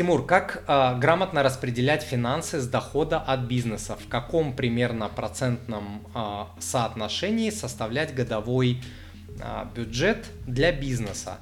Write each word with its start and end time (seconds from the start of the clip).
Тимур, 0.00 0.24
как 0.24 0.64
э, 0.66 0.98
грамотно 0.98 1.42
распределять 1.42 2.02
финансы 2.02 2.58
с 2.58 2.66
дохода 2.66 3.18
от 3.18 3.40
бизнеса? 3.40 3.98
В 4.02 4.08
каком 4.08 4.56
примерно 4.56 5.10
процентном 5.10 6.06
э, 6.14 6.44
соотношении 6.58 7.50
составлять 7.50 8.14
годовой 8.14 8.80
э, 9.38 9.66
бюджет 9.76 10.24
для 10.46 10.72
бизнеса? 10.72 11.36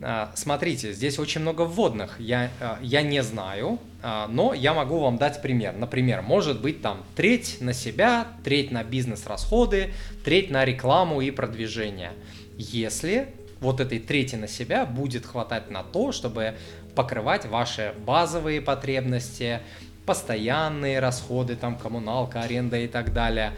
Э, 0.00 0.26
смотрите, 0.34 0.92
здесь 0.92 1.20
очень 1.20 1.42
много 1.42 1.62
вводных. 1.62 2.18
Я, 2.18 2.50
э, 2.58 2.78
я 2.82 3.02
не 3.02 3.22
знаю, 3.22 3.78
э, 4.02 4.26
но 4.28 4.54
я 4.54 4.74
могу 4.74 4.98
вам 4.98 5.16
дать 5.16 5.40
пример. 5.40 5.76
Например, 5.76 6.20
может 6.20 6.60
быть 6.60 6.82
там 6.82 7.04
треть 7.14 7.58
на 7.60 7.72
себя, 7.72 8.26
треть 8.42 8.72
на 8.72 8.82
бизнес-расходы, 8.82 9.94
треть 10.24 10.50
на 10.50 10.64
рекламу 10.64 11.20
и 11.20 11.30
продвижение. 11.30 12.10
Если 12.58 13.28
вот 13.60 13.80
этой 13.80 13.98
трети 13.98 14.36
на 14.36 14.48
себя 14.48 14.86
будет 14.86 15.26
хватать 15.26 15.70
на 15.70 15.82
то, 15.82 16.12
чтобы 16.12 16.54
покрывать 16.94 17.46
ваши 17.46 17.94
базовые 18.04 18.60
потребности, 18.60 19.60
постоянные 20.06 20.98
расходы, 20.98 21.56
там 21.56 21.76
коммуналка, 21.76 22.40
аренда 22.40 22.78
и 22.78 22.88
так 22.88 23.12
далее. 23.12 23.52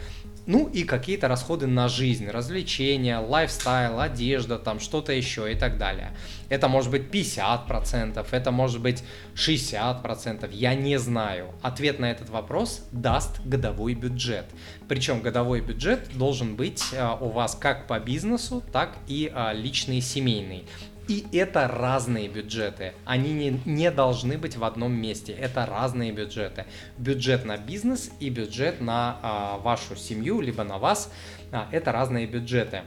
Ну 0.45 0.67
и 0.67 0.83
какие-то 0.83 1.29
расходы 1.29 1.67
на 1.67 1.87
жизнь, 1.87 2.27
развлечения, 2.27 3.17
лайфстайл, 3.17 3.99
одежда, 3.99 4.59
там 4.59 4.81
что-то 4.81 5.13
еще 5.13 5.51
и 5.51 5.55
так 5.55 5.77
далее. 5.77 6.15
Это 6.49 6.67
может 6.67 6.91
быть 6.91 7.03
50%, 7.03 8.25
это 8.29 8.51
может 8.51 8.81
быть 8.81 9.03
60%, 9.35 10.49
я 10.51 10.75
не 10.75 10.99
знаю. 10.99 11.53
Ответ 11.61 11.99
на 11.99 12.11
этот 12.11 12.29
вопрос 12.29 12.85
даст 12.91 13.39
годовой 13.45 13.93
бюджет. 13.93 14.45
Причем 14.89 15.21
годовой 15.21 15.61
бюджет 15.61 16.09
должен 16.13 16.57
быть 16.57 16.83
а, 16.93 17.15
у 17.15 17.29
вас 17.29 17.55
как 17.55 17.87
по 17.87 17.97
бизнесу, 17.99 18.61
так 18.73 18.97
и 19.07 19.31
а, 19.33 19.53
личный 19.53 20.01
семейный. 20.01 20.65
И 21.07 21.25
это 21.33 21.67
разные 21.67 22.29
бюджеты. 22.29 22.93
Они 23.05 23.33
не, 23.33 23.61
не 23.65 23.91
должны 23.91 24.37
быть 24.37 24.55
в 24.55 24.63
одном 24.63 24.93
месте. 24.93 25.33
Это 25.33 25.65
разные 25.65 26.11
бюджеты. 26.11 26.65
Бюджет 26.97 27.45
на 27.45 27.57
бизнес 27.57 28.11
и 28.19 28.29
бюджет 28.29 28.79
на 28.79 29.19
а, 29.21 29.57
вашу 29.57 29.95
семью, 29.95 30.39
либо 30.39 30.63
на 30.63 30.77
вас. 30.77 31.11
А, 31.51 31.67
это 31.71 31.91
разные 31.91 32.25
бюджеты. 32.25 32.83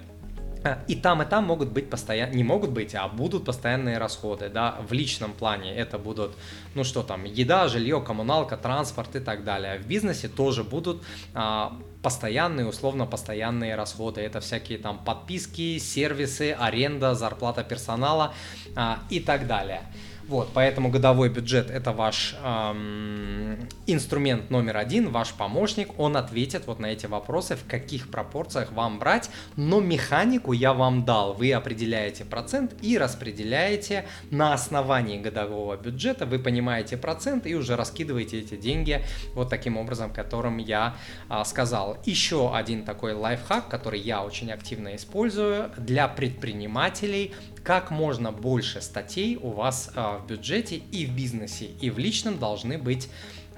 И 0.88 0.96
там, 0.96 1.22
и 1.22 1.26
там 1.26 1.44
могут 1.44 1.70
быть 1.70 1.90
постоянно, 1.90 2.34
не 2.34 2.44
могут 2.44 2.70
быть, 2.70 2.94
а 2.94 3.08
будут 3.08 3.44
постоянные 3.44 3.98
расходы, 3.98 4.48
да, 4.48 4.78
в 4.88 4.92
личном 4.92 5.32
плане 5.32 5.74
это 5.74 5.98
будут, 5.98 6.32
ну 6.74 6.84
что 6.84 7.02
там, 7.02 7.24
еда, 7.24 7.68
жилье, 7.68 8.00
коммуналка, 8.00 8.56
транспорт 8.56 9.16
и 9.16 9.20
так 9.20 9.44
далее. 9.44 9.78
В 9.78 9.86
бизнесе 9.86 10.28
тоже 10.28 10.64
будут 10.64 11.02
а, 11.34 11.76
постоянные, 12.02 12.66
условно 12.66 13.06
постоянные 13.06 13.74
расходы. 13.74 14.20
Это 14.20 14.40
всякие 14.40 14.78
там 14.78 14.98
подписки, 15.04 15.78
сервисы, 15.78 16.56
аренда, 16.58 17.14
зарплата 17.14 17.64
персонала 17.64 18.32
а, 18.74 18.98
и 19.10 19.20
так 19.20 19.46
далее. 19.46 19.82
Вот, 20.28 20.50
поэтому 20.52 20.90
годовой 20.90 21.28
бюджет 21.28 21.70
это 21.70 21.92
ваш 21.92 22.34
эм, 22.42 23.68
инструмент 23.86 24.50
номер 24.50 24.76
один, 24.76 25.10
ваш 25.10 25.32
помощник. 25.32 25.96
Он 25.98 26.16
ответит 26.16 26.66
вот 26.66 26.80
на 26.80 26.86
эти 26.86 27.06
вопросы, 27.06 27.54
в 27.54 27.64
каких 27.64 28.10
пропорциях 28.10 28.72
вам 28.72 28.98
брать. 28.98 29.30
Но 29.54 29.80
механику 29.80 30.52
я 30.52 30.72
вам 30.72 31.04
дал. 31.04 31.32
Вы 31.32 31.52
определяете 31.52 32.24
процент 32.24 32.74
и 32.82 32.98
распределяете 32.98 34.04
на 34.30 34.52
основании 34.52 35.18
годового 35.18 35.76
бюджета. 35.76 36.26
Вы 36.26 36.40
понимаете 36.40 36.96
процент 36.96 37.46
и 37.46 37.54
уже 37.54 37.76
раскидываете 37.76 38.40
эти 38.40 38.56
деньги 38.56 39.04
вот 39.34 39.48
таким 39.48 39.76
образом, 39.76 40.12
которым 40.12 40.58
я 40.58 40.96
э, 41.30 41.42
сказал. 41.44 41.98
Еще 42.04 42.52
один 42.52 42.84
такой 42.84 43.12
лайфхак, 43.14 43.68
который 43.68 44.00
я 44.00 44.24
очень 44.24 44.50
активно 44.50 44.96
использую 44.96 45.70
для 45.76 46.08
предпринимателей 46.08 47.32
как 47.66 47.90
можно 47.90 48.30
больше 48.30 48.80
статей 48.80 49.36
у 49.42 49.50
вас 49.50 49.90
а, 49.96 50.15
в 50.18 50.26
бюджете 50.26 50.76
и 50.76 51.06
в 51.06 51.14
бизнесе, 51.14 51.66
и 51.80 51.90
в 51.90 51.98
личном 51.98 52.38
должны 52.38 52.78
быть 52.78 53.08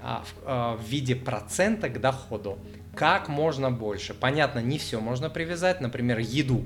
а, 0.03 0.25
в, 0.25 0.35
а, 0.45 0.77
в 0.77 0.85
виде 0.85 1.17
процента 1.17 1.89
к 1.89 2.01
доходу. 2.01 2.59
Как 2.95 3.29
можно 3.29 3.71
больше. 3.71 4.15
Понятно, 4.15 4.59
не 4.61 4.79
все 4.79 5.01
можно 5.01 5.31
привязать, 5.31 5.81
например, 5.81 6.19
еду 6.19 6.65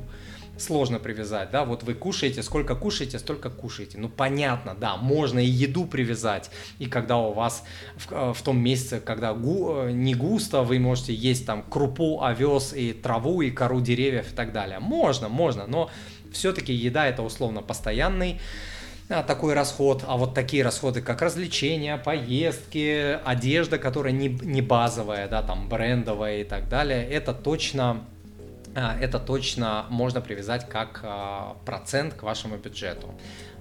сложно 0.57 0.99
привязать, 0.99 1.51
да, 1.51 1.65
вот 1.65 1.83
вы 1.83 1.95
кушаете, 1.95 2.43
сколько 2.43 2.75
кушаете, 2.75 3.19
столько 3.19 3.51
кушаете. 3.51 3.99
Ну, 3.99 4.09
понятно, 4.09 4.75
да, 4.75 4.97
можно 4.97 5.39
и 5.39 5.47
еду 5.47 5.87
привязать, 5.87 6.51
и 6.79 6.87
когда 6.87 7.19
у 7.19 7.33
вас 7.33 7.65
в, 7.97 8.13
э, 8.13 8.33
в 8.33 8.43
том 8.43 8.59
месяце, 8.59 9.01
когда 9.01 9.33
гу, 9.35 9.75
э, 9.75 9.93
не 9.93 10.15
густо, 10.15 10.63
вы 10.63 10.79
можете 10.79 11.15
есть 11.15 11.47
там 11.47 11.63
крупу, 11.63 12.23
овес 12.23 12.73
и 12.75 12.93
траву, 12.93 13.43
и 13.43 13.51
кору 13.51 13.81
деревьев 13.81 14.33
и 14.33 14.35
так 14.35 14.53
далее. 14.53 14.79
Можно, 14.79 15.29
можно, 15.29 15.67
но 15.67 15.91
все-таки 16.33 16.73
еда 16.73 17.07
это 17.07 17.23
условно 17.23 17.63
постоянный 17.63 18.41
такой 19.09 19.55
расход, 19.55 20.05
а 20.07 20.17
вот 20.17 20.35
такие 20.35 20.63
расходы, 20.65 21.03
как 21.03 21.23
развлечения, 21.23 21.97
поездки, 21.99 23.19
одежда, 23.25 23.79
которая 23.79 24.13
не, 24.13 24.29
не 24.29 24.63
базовая, 24.63 25.29
да, 25.29 25.43
там 25.43 25.69
брендовая 25.69 26.41
и 26.41 26.45
так 26.45 26.69
далее, 26.69 27.05
это 27.05 27.35
точно 27.35 28.05
а, 28.75 28.97
это 28.99 29.19
точно 29.19 29.85
можно 29.91 30.21
привязать 30.21 30.69
как 30.69 31.01
а, 31.03 31.57
процент 31.67 32.15
к 32.15 32.23
вашему 32.23 32.57
бюджету. 32.57 33.09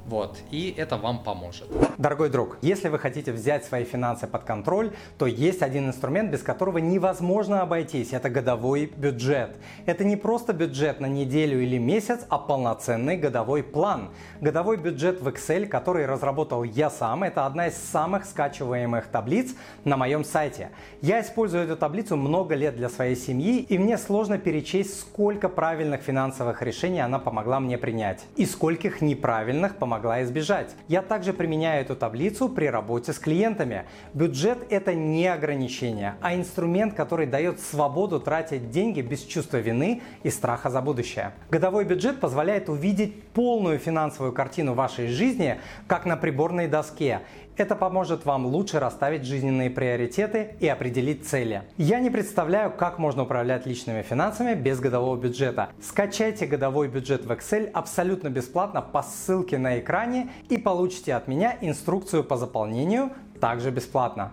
Вот, 0.05 0.39
и 0.49 0.73
это 0.77 0.97
вам 0.97 1.23
поможет. 1.23 1.67
Дорогой 1.97 2.29
друг, 2.29 2.57
если 2.61 2.89
вы 2.89 2.97
хотите 2.97 3.31
взять 3.31 3.65
свои 3.65 3.83
финансы 3.83 4.25
под 4.25 4.43
контроль, 4.43 4.91
то 5.17 5.27
есть 5.27 5.61
один 5.61 5.87
инструмент, 5.87 6.31
без 6.31 6.41
которого 6.41 6.79
невозможно 6.79 7.61
обойтись. 7.61 8.11
Это 8.11 8.29
годовой 8.29 8.91
бюджет. 8.97 9.55
Это 9.85 10.03
не 10.03 10.15
просто 10.15 10.53
бюджет 10.53 10.99
на 10.99 11.05
неделю 11.05 11.61
или 11.61 11.77
месяц, 11.77 12.25
а 12.29 12.39
полноценный 12.39 13.15
годовой 13.15 13.61
план. 13.61 14.09
Годовой 14.41 14.77
бюджет 14.77 15.21
в 15.21 15.27
Excel, 15.27 15.67
который 15.67 16.07
разработал 16.07 16.63
я 16.63 16.89
сам, 16.89 17.23
это 17.23 17.45
одна 17.45 17.67
из 17.67 17.77
самых 17.77 18.25
скачиваемых 18.25 19.05
таблиц 19.07 19.53
на 19.85 19.97
моем 19.97 20.25
сайте. 20.25 20.71
Я 21.01 21.21
использую 21.21 21.63
эту 21.63 21.77
таблицу 21.77 22.17
много 22.17 22.55
лет 22.55 22.75
для 22.75 22.89
своей 22.89 23.15
семьи, 23.15 23.59
и 23.59 23.77
мне 23.77 23.97
сложно 23.99 24.39
перечесть, 24.39 24.99
сколько 24.99 25.47
правильных 25.47 26.01
финансовых 26.01 26.63
решений 26.63 27.01
она 27.01 27.19
помогла 27.19 27.59
мне 27.59 27.77
принять, 27.77 28.25
и 28.35 28.45
скольких 28.45 29.01
неправильных 29.01 29.75
помогла 29.75 29.90
помогла 29.91 30.23
избежать. 30.23 30.73
Я 30.87 31.01
также 31.01 31.33
применяю 31.33 31.81
эту 31.81 31.97
таблицу 31.97 32.47
при 32.47 32.67
работе 32.67 33.11
с 33.11 33.19
клиентами. 33.19 33.83
Бюджет– 34.13 34.59
это 34.69 34.93
не 34.93 35.27
ограничение, 35.27 36.15
а 36.21 36.33
инструмент, 36.33 36.93
который 36.93 37.27
дает 37.27 37.59
свободу 37.59 38.21
тратить 38.21 38.69
деньги 38.69 39.01
без 39.01 39.21
чувства 39.21 39.57
вины 39.57 40.01
и 40.23 40.29
страха 40.29 40.69
за 40.69 40.81
будущее. 40.81 41.33
Годовой 41.49 41.83
бюджет 41.83 42.21
позволяет 42.21 42.69
увидеть 42.69 43.21
полную 43.33 43.79
финансовую 43.79 44.33
картину 44.33 44.73
вашей 44.73 45.07
жизни, 45.07 45.59
как 45.87 46.05
на 46.05 46.17
приборной 46.17 46.67
доске, 46.67 47.21
это 47.57 47.75
поможет 47.75 48.25
вам 48.25 48.45
лучше 48.45 48.79
расставить 48.79 49.23
жизненные 49.23 49.69
приоритеты 49.69 50.55
и 50.59 50.67
определить 50.67 51.27
цели. 51.27 51.63
Я 51.77 51.99
не 51.99 52.09
представляю, 52.09 52.71
как 52.71 52.97
можно 52.97 53.23
управлять 53.23 53.65
личными 53.65 54.01
финансами 54.01 54.53
без 54.53 54.79
годового 54.79 55.17
бюджета. 55.17 55.69
Скачайте 55.81 56.45
годовой 56.45 56.87
бюджет 56.87 57.25
в 57.25 57.31
Excel 57.31 57.69
абсолютно 57.71 58.29
бесплатно 58.29 58.81
по 58.81 59.03
ссылке 59.03 59.57
на 59.57 59.79
экране 59.79 60.29
и 60.49 60.57
получите 60.57 61.13
от 61.13 61.27
меня 61.27 61.57
инструкцию 61.61 62.23
по 62.23 62.37
заполнению 62.37 63.11
также 63.41 63.71
бесплатно. 63.71 64.29